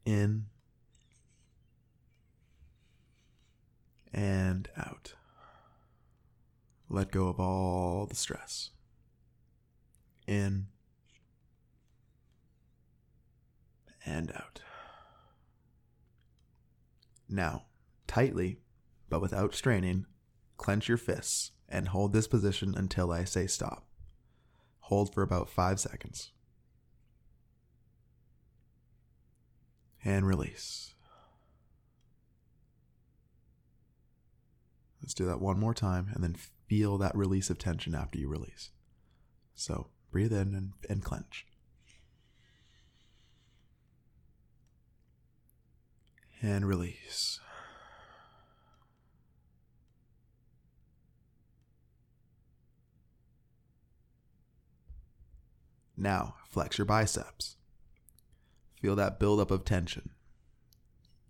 In 0.06 0.46
and 4.16 4.68
out. 4.78 5.14
Let 6.88 7.12
go 7.12 7.28
of 7.28 7.38
all 7.38 8.06
the 8.06 8.16
stress. 8.16 8.70
In 10.26 10.68
and 14.04 14.32
out. 14.32 14.60
Now, 17.28 17.66
tightly, 18.06 18.60
but 19.08 19.20
without 19.20 19.54
straining, 19.54 20.06
clench 20.56 20.88
your 20.88 20.98
fists 20.98 21.52
and 21.68 21.88
hold 21.88 22.12
this 22.12 22.28
position 22.28 22.74
until 22.76 23.12
I 23.12 23.24
say 23.24 23.46
stop. 23.46 23.84
Hold 24.80 25.12
for 25.12 25.22
about 25.22 25.50
five 25.50 25.78
seconds. 25.80 26.30
And 30.04 30.26
release. 30.26 30.95
Let's 35.06 35.14
do 35.14 35.26
that 35.26 35.40
one 35.40 35.60
more 35.60 35.72
time 35.72 36.08
and 36.12 36.24
then 36.24 36.34
feel 36.66 36.98
that 36.98 37.14
release 37.14 37.48
of 37.48 37.58
tension 37.58 37.94
after 37.94 38.18
you 38.18 38.28
release. 38.28 38.70
So 39.54 39.86
breathe 40.10 40.32
in 40.32 40.52
and, 40.52 40.72
and 40.90 41.04
clench. 41.04 41.46
And 46.42 46.66
release. 46.66 47.38
Now, 55.96 56.34
flex 56.48 56.78
your 56.78 56.84
biceps. 56.84 57.54
Feel 58.82 58.96
that 58.96 59.20
buildup 59.20 59.52
of 59.52 59.64
tension. 59.64 60.10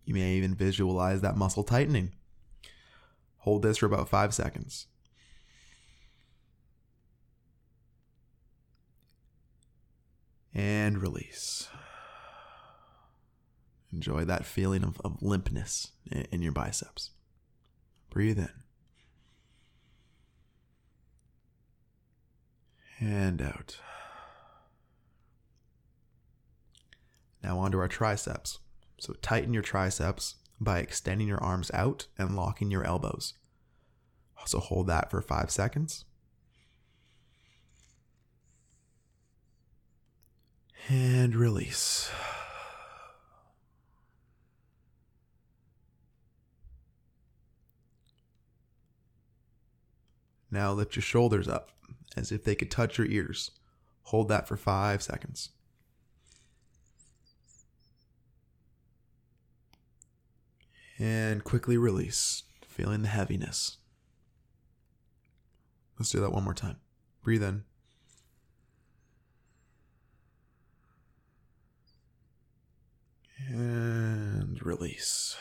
You 0.06 0.14
may 0.14 0.36
even 0.36 0.54
visualize 0.54 1.20
that 1.20 1.36
muscle 1.36 1.62
tightening. 1.62 2.14
Hold 3.46 3.62
this 3.62 3.76
for 3.76 3.86
about 3.86 4.08
five 4.08 4.34
seconds. 4.34 4.88
And 10.52 11.00
release. 11.00 11.68
Enjoy 13.92 14.24
that 14.24 14.44
feeling 14.44 14.82
of, 14.82 15.00
of 15.04 15.20
limpness 15.20 15.90
in 16.10 16.42
your 16.42 16.50
biceps. 16.50 17.10
Breathe 18.10 18.40
in. 18.40 18.48
And 22.98 23.40
out. 23.40 23.78
Now 27.44 27.60
onto 27.60 27.78
our 27.78 27.86
triceps. 27.86 28.58
So 28.98 29.12
tighten 29.22 29.54
your 29.54 29.62
triceps 29.62 30.34
by 30.60 30.78
extending 30.78 31.28
your 31.28 31.42
arms 31.42 31.70
out 31.74 32.06
and 32.18 32.36
locking 32.36 32.70
your 32.70 32.84
elbows. 32.84 33.34
So 34.46 34.60
hold 34.60 34.86
that 34.86 35.10
for 35.10 35.20
five 35.20 35.50
seconds. 35.50 36.04
And 40.88 41.34
release. 41.34 42.10
Now 50.48 50.72
lift 50.72 50.94
your 50.94 51.02
shoulders 51.02 51.48
up 51.48 51.72
as 52.16 52.30
if 52.30 52.44
they 52.44 52.54
could 52.54 52.70
touch 52.70 52.98
your 52.98 53.06
ears. 53.08 53.50
Hold 54.04 54.28
that 54.28 54.46
for 54.46 54.56
five 54.56 55.02
seconds. 55.02 55.50
And 60.98 61.44
quickly 61.44 61.76
release, 61.76 62.44
feeling 62.66 63.02
the 63.02 63.08
heaviness. 63.08 63.78
Let's 65.98 66.10
do 66.10 66.20
that 66.20 66.32
one 66.32 66.44
more 66.44 66.54
time. 66.54 66.76
Breathe 67.22 67.42
in. 67.42 67.64
And 73.48 74.64
release. 74.64 75.36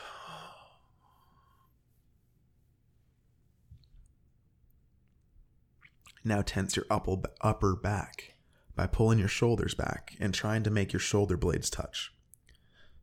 Now 6.23 6.41
tense 6.41 6.75
your 6.75 6.85
upper 6.89 7.75
back 7.75 8.35
by 8.75 8.87
pulling 8.87 9.19
your 9.19 9.27
shoulders 9.27 9.75
back 9.75 10.15
and 10.19 10.33
trying 10.33 10.63
to 10.63 10.71
make 10.71 10.91
your 10.91 10.99
shoulder 10.99 11.37
blades 11.37 11.69
touch. 11.69 12.13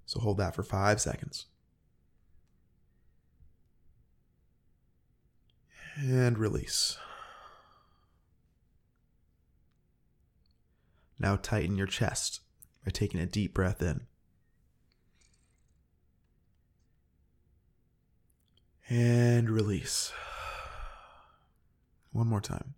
So 0.06 0.20
hold 0.20 0.38
that 0.38 0.54
for 0.54 0.62
five 0.62 1.00
seconds. 1.00 1.46
And 5.96 6.38
release. 6.38 6.96
Now 11.18 11.36
tighten 11.36 11.76
your 11.76 11.86
chest 11.86 12.40
by 12.84 12.90
taking 12.90 13.20
a 13.20 13.26
deep 13.26 13.54
breath 13.54 13.82
in. 13.82 14.06
And 18.88 19.48
release. 19.48 20.12
One 22.10 22.26
more 22.26 22.40
time. 22.40 22.74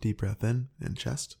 Deep 0.00 0.18
breath 0.18 0.42
in 0.42 0.68
and 0.80 0.96
chest. 0.96 1.36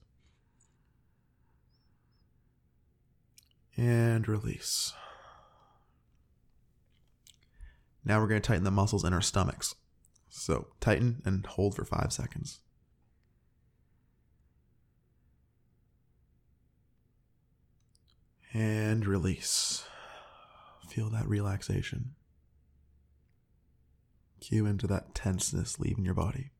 And 3.76 4.28
release. 4.28 4.92
Now 8.04 8.20
we're 8.20 8.28
going 8.28 8.40
to 8.40 8.46
tighten 8.46 8.64
the 8.64 8.70
muscles 8.70 9.04
in 9.04 9.12
our 9.12 9.20
stomachs. 9.20 9.74
So 10.38 10.66
tighten 10.80 11.22
and 11.24 11.46
hold 11.46 11.74
for 11.74 11.86
five 11.86 12.12
seconds. 12.12 12.60
And 18.52 19.06
release. 19.06 19.86
Feel 20.90 21.08
that 21.08 21.26
relaxation. 21.26 22.14
Cue 24.40 24.66
into 24.66 24.86
that 24.86 25.14
tenseness 25.14 25.80
leaving 25.80 26.04
your 26.04 26.14
body. 26.14 26.50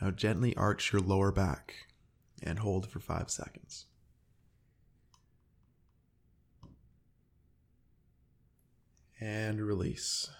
Now 0.00 0.10
gently 0.10 0.56
arch 0.56 0.94
your 0.94 1.02
lower 1.02 1.30
back 1.30 1.74
and 2.42 2.58
hold 2.58 2.88
for 2.90 3.00
five 3.00 3.30
seconds. 3.30 3.84
And 9.20 9.60
release. 9.60 10.30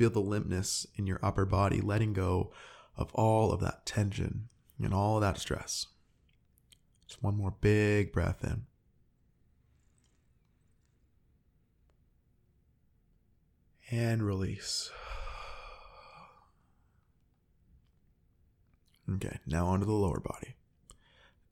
Feel 0.00 0.08
the 0.08 0.22
limpness 0.22 0.86
in 0.96 1.06
your 1.06 1.20
upper 1.22 1.44
body, 1.44 1.82
letting 1.82 2.14
go 2.14 2.54
of 2.96 3.12
all 3.12 3.52
of 3.52 3.60
that 3.60 3.84
tension 3.84 4.48
and 4.82 4.94
all 4.94 5.16
of 5.16 5.20
that 5.20 5.36
stress. 5.36 5.88
Just 7.06 7.22
one 7.22 7.36
more 7.36 7.54
big 7.60 8.10
breath 8.10 8.42
in. 8.42 8.62
And 13.90 14.22
release. 14.22 14.90
Okay, 19.16 19.38
now 19.44 19.66
onto 19.66 19.84
the 19.84 19.92
lower 19.92 20.20
body. 20.20 20.54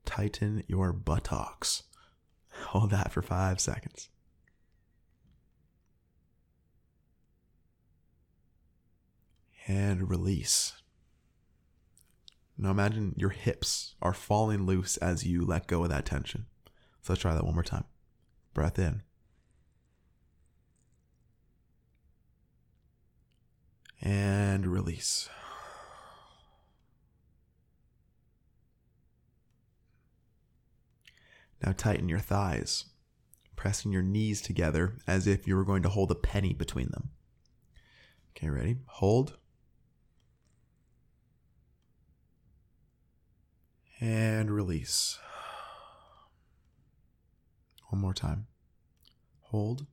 Tighten 0.06 0.64
your 0.66 0.94
buttocks. 0.94 1.82
Hold 2.68 2.92
that 2.92 3.12
for 3.12 3.20
five 3.20 3.60
seconds. 3.60 4.08
And 9.68 10.10
release. 10.10 10.72
Now 12.56 12.70
imagine 12.70 13.14
your 13.16 13.30
hips 13.30 13.94
are 14.02 14.14
falling 14.14 14.66
loose 14.66 14.96
as 14.96 15.24
you 15.24 15.44
let 15.44 15.68
go 15.68 15.84
of 15.84 15.90
that 15.90 16.06
tension. 16.06 16.46
So 17.02 17.12
let's 17.12 17.22
try 17.22 17.34
that 17.34 17.44
one 17.44 17.54
more 17.54 17.62
time. 17.62 17.84
Breath 18.54 18.78
in. 18.78 19.02
And 24.00 24.66
release. 24.66 25.28
Now 31.64 31.72
tighten 31.76 32.08
your 32.08 32.20
thighs, 32.20 32.86
pressing 33.54 33.92
your 33.92 34.02
knees 34.02 34.40
together 34.40 34.96
as 35.06 35.26
if 35.26 35.46
you 35.46 35.56
were 35.56 35.64
going 35.64 35.82
to 35.82 35.88
hold 35.88 36.10
a 36.10 36.16
penny 36.16 36.52
between 36.52 36.88
them. 36.90 37.10
Okay, 38.30 38.48
ready? 38.48 38.78
Hold. 38.86 39.37
And 44.00 44.50
release. 44.50 45.18
One 47.88 48.00
more 48.00 48.14
time. 48.14 48.46
Hold. 49.42 49.86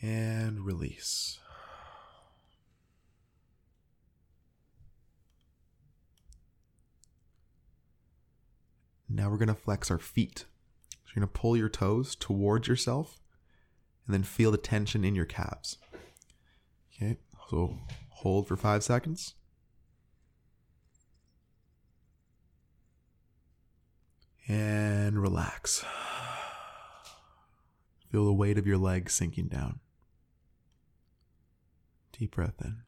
And 0.00 0.60
release. 0.64 1.38
Now 9.08 9.30
we're 9.30 9.38
going 9.38 9.48
to 9.48 9.54
flex 9.54 9.90
our 9.90 9.98
feet. 9.98 10.44
So 10.90 10.96
you're 11.14 11.22
going 11.22 11.32
to 11.32 11.40
pull 11.40 11.56
your 11.56 11.68
toes 11.68 12.14
towards 12.14 12.68
yourself 12.68 13.18
and 14.06 14.14
then 14.14 14.22
feel 14.22 14.50
the 14.50 14.58
tension 14.58 15.04
in 15.04 15.14
your 15.14 15.24
calves. 15.24 15.78
Okay, 16.94 17.16
so 17.50 17.78
hold 18.18 18.48
for 18.48 18.56
five 18.56 18.82
seconds. 18.82 19.34
And 24.48 25.20
relax. 25.20 25.84
Feel 28.10 28.24
the 28.24 28.32
weight 28.32 28.58
of 28.58 28.66
your 28.66 28.78
legs 28.78 29.14
sinking 29.14 29.46
down. 29.46 29.78
Deep 32.18 32.34
breath 32.34 32.60
in. 32.64 32.78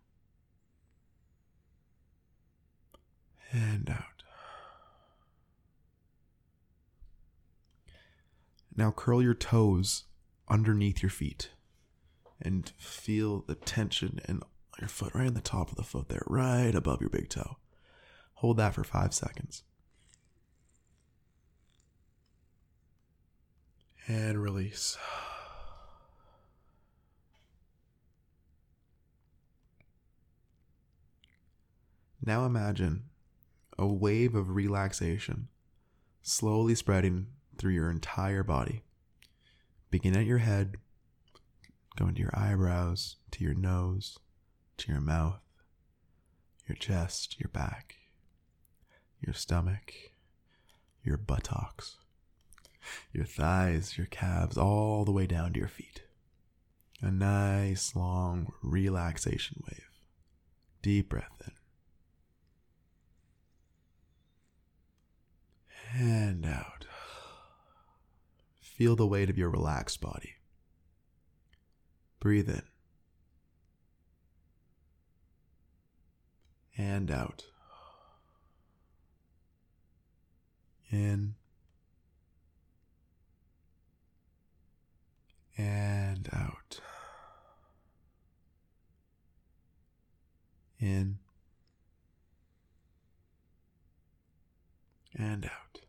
And 3.53 3.89
out. 3.91 4.25
Now 8.75 8.91
curl 8.91 9.23
your 9.23 9.35
toes 9.35 10.05
underneath 10.49 11.03
your 11.03 11.11
feet 11.11 11.51
and 12.41 12.73
feel 12.79 13.45
the 13.47 13.55
tension 13.55 14.21
in 14.29 14.41
your 14.81 14.89
foot 14.89 15.15
right 15.15 15.27
on 15.27 15.35
the 15.35 15.41
top 15.41 15.71
of 15.71 15.77
the 15.77 15.83
foot 15.83 16.09
there, 16.09 16.23
right 16.27 16.75
above 16.75 17.01
your 17.01 17.11
big 17.11 17.29
toe. 17.29 17.57
Hold 18.35 18.57
that 18.57 18.75
for 18.75 18.85
five 18.85 19.13
seconds. 19.13 19.63
And 24.09 24.43
release. 24.43 24.97
Now 32.25 32.45
imagine 32.45 33.05
a 33.79 33.87
wave 33.87 34.35
of 34.35 34.55
relaxation 34.55 35.49
slowly 36.23 36.75
spreading 36.75 37.29
through 37.57 37.73
your 37.73 37.91
entire 37.91 38.43
body. 38.43 38.83
Begin 39.91 40.17
at 40.17 40.27
your 40.27 40.39
head, 40.39 40.77
going 41.97 42.15
to 42.15 42.21
your 42.21 42.37
eyebrows, 42.37 43.17
to 43.33 43.45
your 43.45 43.55
nose, 43.55 44.19
to 44.81 44.93
your 44.93 45.01
mouth, 45.01 45.41
your 46.67 46.77
chest, 46.77 47.39
your 47.39 47.49
back, 47.49 47.97
your 49.21 49.35
stomach, 49.35 49.93
your 51.05 51.17
buttocks, 51.17 51.97
your 53.13 53.25
thighs, 53.25 53.99
your 53.99 54.07
calves, 54.07 54.57
all 54.57 55.05
the 55.05 55.13
way 55.13 55.27
down 55.27 55.53
to 55.53 55.59
your 55.59 55.69
feet. 55.69 56.03
A 57.03 57.11
nice 57.11 57.95
long 57.95 58.53
relaxation 58.63 59.63
wave. 59.67 59.85
Deep 60.83 61.11
breath 61.11 61.43
in. 61.47 61.53
And 65.93 66.47
out. 66.47 66.87
Feel 68.61 68.97
the 68.97 69.07
weight 69.07 69.29
of 69.29 69.37
your 69.37 69.51
relaxed 69.51 70.01
body. 70.01 70.37
Breathe 72.19 72.49
in. 72.49 72.63
And 76.81 77.11
out. 77.11 77.45
In. 80.91 81.35
And 85.59 86.27
out. 86.33 86.81
In. 90.79 91.19
And 95.15 95.45
out. 95.45 95.81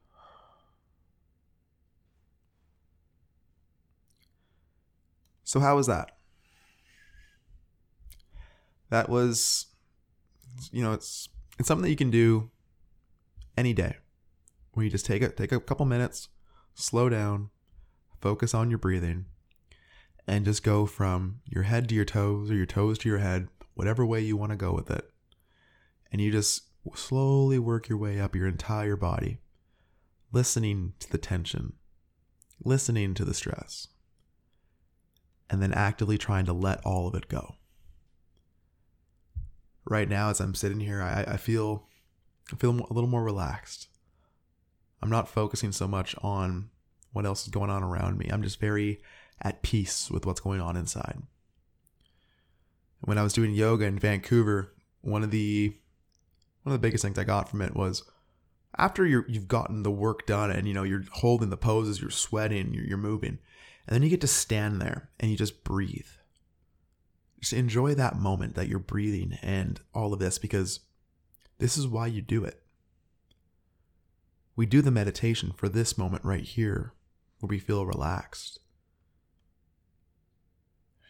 So 5.46 5.62
how 5.62 5.78
was 5.78 5.88
that? 5.88 6.12
That 8.90 9.08
was 9.08 9.68
you 10.72 10.84
know, 10.84 10.94
it's 10.94 11.30
it's 11.58 11.68
something 11.68 11.84
that 11.84 11.90
you 11.90 11.96
can 11.96 12.12
do 12.12 12.50
any 13.58 13.74
day. 13.74 13.98
where 14.74 14.84
you 14.86 14.90
just 14.90 15.06
take 15.06 15.22
it, 15.22 15.36
take 15.36 15.52
a 15.52 15.60
couple 15.60 15.86
minutes, 15.86 16.30
slow 16.74 17.10
down, 17.10 17.50
focus 18.22 18.54
on 18.54 18.70
your 18.70 18.80
breathing, 18.80 19.26
and 20.28 20.46
just 20.46 20.64
go 20.64 20.86
from 20.86 21.42
your 21.46 21.64
head 21.64 21.90
to 21.90 21.96
your 21.96 22.06
toes 22.06 22.50
or 22.50 22.56
your 22.56 22.66
toes 22.66 22.98
to 23.00 23.10
your 23.10 23.18
head, 23.18 23.48
whatever 23.74 24.06
way 24.06 24.22
you 24.22 24.38
want 24.38 24.52
to 24.52 24.56
go 24.56 24.74
with 24.74 24.90
it. 24.90 25.10
And 26.12 26.22
you 26.22 26.32
just 26.32 26.64
slowly 26.96 27.60
work 27.60 27.90
your 27.90 27.98
way 27.98 28.20
up 28.20 28.36
your 28.36 28.48
entire 28.48 28.96
body, 28.96 29.40
listening 30.32 30.94
to 31.00 31.12
the 31.12 31.18
tension, 31.18 31.74
listening 32.64 33.14
to 33.16 33.26
the 33.26 33.34
stress, 33.34 33.88
and 35.50 35.62
then 35.62 35.74
actively 35.74 36.18
trying 36.18 36.46
to 36.46 36.54
let 36.54 36.80
all 36.86 37.08
of 37.08 37.16
it 37.16 37.28
go. 37.28 37.56
Right 39.86 40.08
now, 40.08 40.30
as 40.30 40.40
I'm 40.40 40.56
sitting 40.56 40.80
here, 40.80 41.02
I, 41.02 41.34
I 41.34 41.38
feel 41.38 41.88
I 42.52 42.56
feel 42.56 42.72
a 42.72 42.94
little 42.94 43.10
more 43.10 43.24
relaxed. 43.24 43.88
I'm 45.02 45.10
not 45.10 45.30
focusing 45.30 45.72
so 45.72 45.88
much 45.88 46.16
on 46.22 46.70
what 47.14 47.26
else 47.26 47.44
is 47.44 47.50
going 47.50 47.70
on 47.70 47.84
around 47.84 48.18
me. 48.18 48.30
I'm 48.32 48.44
just 48.44 48.60
very 48.60 49.02
at 49.42 49.64
peace 49.64 50.10
with 50.12 50.26
what's 50.26 50.40
going 50.40 50.62
on 50.62 50.78
inside. 50.78 51.22
When 53.02 53.18
I 53.18 53.24
was 53.24 53.34
doing 53.34 53.54
yoga 53.54 53.86
in 53.86 53.98
Vancouver, 53.98 54.74
one 55.02 55.24
of 55.24 55.32
the 55.32 55.76
one 56.64 56.76
of 56.76 56.80
the 56.80 56.88
biggest 56.88 57.04
things 57.04 57.18
I 57.18 57.24
got 57.24 57.50
from 57.50 57.62
it 57.62 57.76
was 57.76 58.04
after 58.78 59.06
you 59.06 59.24
have 59.34 59.48
gotten 59.48 59.84
the 59.84 59.92
work 59.92 60.28
done 60.28 60.52
and 60.52 60.68
you 60.68 60.74
know 60.74 60.84
you're 60.84 61.04
holding 61.12 61.50
the 61.50 61.58
poses, 61.58 62.00
you're 62.00 62.12
sweating, 62.12 62.74
you're, 62.74 62.86
you're 62.86 62.98
moving, 62.98 63.40
and 63.88 63.96
then 63.96 64.04
you 64.04 64.10
get 64.10 64.22
to 64.22 64.28
stand 64.28 64.80
there 64.80 65.10
and 65.20 65.32
you 65.32 65.38
just 65.38 65.64
breathe. 65.64 66.06
Just 67.42 67.54
enjoy 67.54 67.96
that 67.96 68.16
moment 68.16 68.56
that 68.56 68.68
you're 68.68 68.80
breathing 68.80 69.38
and 69.42 69.80
all 69.94 70.14
of 70.14 70.20
this 70.20 70.38
because 70.38 70.82
this 71.58 71.78
is 71.78 71.88
why 71.88 72.08
you 72.08 72.22
do 72.22 72.46
it. 72.46 72.62
We 74.56 74.66
do 74.66 74.82
the 74.82 74.92
meditation 74.92 75.52
for 75.56 75.68
this 75.68 75.98
moment 75.98 76.24
right 76.24 76.44
here 76.44 76.94
where 77.40 77.48
we 77.48 77.58
feel 77.58 77.86
relaxed. 77.86 78.60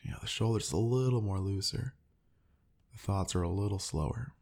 You 0.03 0.11
know, 0.11 0.17
the 0.21 0.27
shoulders 0.27 0.71
a 0.71 0.77
little 0.77 1.21
more 1.21 1.39
looser. 1.39 1.95
The 2.93 2.97
thoughts 2.97 3.35
are 3.35 3.43
a 3.43 3.49
little 3.49 3.79
slower. 3.79 4.33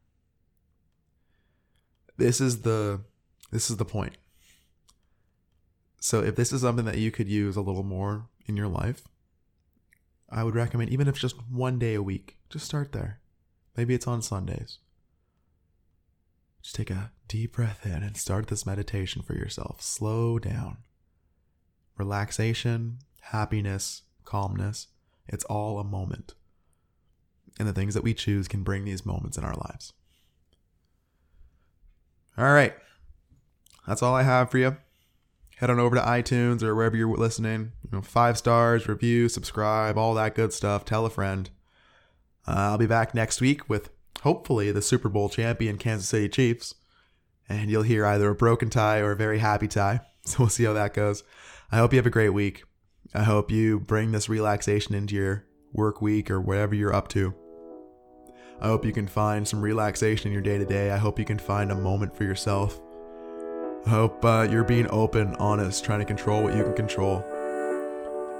This 2.16 2.40
is 2.40 2.62
the 2.62 3.00
this 3.50 3.68
is 3.68 3.78
the 3.78 3.84
point. 3.84 4.16
So 6.00 6.22
if 6.22 6.36
this 6.36 6.52
is 6.52 6.62
something 6.62 6.84
that 6.86 6.98
you 6.98 7.10
could 7.10 7.28
use 7.28 7.56
a 7.56 7.60
little 7.60 7.82
more 7.82 8.28
in 8.46 8.56
your 8.56 8.68
life, 8.68 9.02
I 10.30 10.44
would 10.44 10.54
recommend 10.54 10.90
even 10.90 11.08
if 11.08 11.18
just 11.18 11.36
one 11.50 11.78
day 11.78 11.94
a 11.94 12.02
week, 12.02 12.36
just 12.48 12.66
start 12.66 12.92
there. 12.92 13.20
Maybe 13.76 13.94
it's 13.94 14.06
on 14.06 14.22
Sundays. 14.22 14.78
Just 16.62 16.76
take 16.76 16.90
a 16.90 17.12
deep 17.26 17.54
breath 17.54 17.86
in 17.86 18.02
and 18.02 18.16
start 18.16 18.48
this 18.48 18.66
meditation 18.66 19.22
for 19.22 19.34
yourself. 19.34 19.80
Slow 19.80 20.38
down. 20.38 20.78
Relaxation, 21.96 22.98
happiness, 23.20 24.02
calmness, 24.24 24.88
it's 25.26 25.44
all 25.44 25.78
a 25.78 25.84
moment. 25.84 26.34
And 27.58 27.68
the 27.68 27.72
things 27.72 27.94
that 27.94 28.02
we 28.02 28.14
choose 28.14 28.48
can 28.48 28.62
bring 28.62 28.84
these 28.84 29.06
moments 29.06 29.38
in 29.38 29.44
our 29.44 29.54
lives. 29.54 29.92
All 32.36 32.52
right. 32.52 32.74
That's 33.86 34.02
all 34.02 34.14
I 34.14 34.22
have 34.22 34.50
for 34.50 34.58
you. 34.58 34.76
Head 35.60 35.68
on 35.68 35.78
over 35.78 35.94
to 35.94 36.00
iTunes 36.00 36.62
or 36.62 36.74
wherever 36.74 36.96
you're 36.96 37.14
listening. 37.14 37.72
You 37.84 37.90
know, 37.92 38.00
five 38.00 38.38
stars, 38.38 38.88
review, 38.88 39.28
subscribe, 39.28 39.98
all 39.98 40.14
that 40.14 40.34
good 40.34 40.54
stuff. 40.54 40.86
Tell 40.86 41.04
a 41.04 41.10
friend. 41.10 41.50
Uh, 42.48 42.52
I'll 42.56 42.78
be 42.78 42.86
back 42.86 43.14
next 43.14 43.42
week 43.42 43.68
with 43.68 43.90
hopefully 44.22 44.72
the 44.72 44.80
Super 44.80 45.10
Bowl 45.10 45.28
champion 45.28 45.76
Kansas 45.76 46.08
City 46.08 46.30
Chiefs. 46.30 46.76
And 47.46 47.68
you'll 47.68 47.82
hear 47.82 48.06
either 48.06 48.30
a 48.30 48.34
broken 48.34 48.70
Ty 48.70 49.00
or 49.00 49.10
a 49.10 49.16
very 49.16 49.38
happy 49.38 49.68
Ty. 49.68 50.00
So 50.22 50.36
we'll 50.40 50.48
see 50.50 50.64
how 50.64 50.74
that 50.74 50.92
goes. 50.92 51.24
I 51.72 51.78
hope 51.78 51.92
you 51.92 51.98
have 51.98 52.06
a 52.06 52.10
great 52.10 52.30
week. 52.30 52.64
I 53.14 53.22
hope 53.22 53.50
you 53.50 53.80
bring 53.80 54.12
this 54.12 54.28
relaxation 54.28 54.94
into 54.94 55.14
your 55.14 55.46
work 55.72 56.02
week 56.02 56.30
or 56.30 56.40
whatever 56.40 56.74
you're 56.74 56.94
up 56.94 57.08
to. 57.08 57.34
I 58.60 58.66
hope 58.66 58.84
you 58.84 58.92
can 58.92 59.08
find 59.08 59.48
some 59.48 59.62
relaxation 59.62 60.28
in 60.28 60.32
your 60.34 60.42
day 60.42 60.58
to 60.58 60.66
day. 60.66 60.90
I 60.90 60.98
hope 60.98 61.18
you 61.18 61.24
can 61.24 61.38
find 61.38 61.72
a 61.72 61.74
moment 61.74 62.14
for 62.14 62.24
yourself. 62.24 62.80
I 63.86 63.90
hope 63.90 64.24
uh, 64.24 64.46
you're 64.50 64.64
being 64.64 64.86
open, 64.90 65.34
honest, 65.36 65.84
trying 65.84 66.00
to 66.00 66.04
control 66.04 66.42
what 66.42 66.54
you 66.54 66.62
can 66.62 66.74
control. 66.74 67.24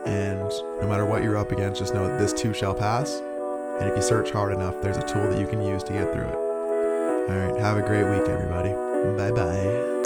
And 0.07 0.51
no 0.81 0.87
matter 0.89 1.05
what 1.05 1.23
you're 1.23 1.37
up 1.37 1.53
against, 1.53 1.81
just 1.81 1.95
know 1.95 2.07
that 2.07 2.19
this 2.19 2.33
too 2.33 2.55
shall 2.55 2.75
pass. 2.75 3.21
And 3.81 3.89
if 3.89 3.97
you 3.97 4.03
search 4.03 4.31
hard 4.31 4.53
enough, 4.53 4.81
there's 4.83 4.99
a 4.99 5.07
tool 5.07 5.29
that 5.31 5.41
you 5.41 5.47
can 5.47 5.63
use 5.63 5.83
to 5.85 5.93
get 5.93 6.13
through 6.13 6.25
it. 6.25 6.35
All 6.35 7.37
right, 7.37 7.61
have 7.61 7.77
a 7.77 7.83
great 7.83 8.05
week, 8.05 8.29
everybody. 8.29 8.71
Bye 9.17 9.31
bye. 9.31 10.00